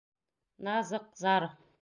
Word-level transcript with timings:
Наз... 0.69 0.91
ыҡ!., 1.01 1.07
зар... 1.23 1.49